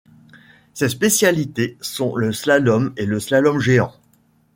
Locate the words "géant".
3.59-3.93